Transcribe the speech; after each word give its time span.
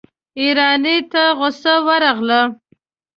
ايراني 0.39 0.97
ته 1.11 1.23
غصه 1.39 1.73
ورغله. 1.87 2.41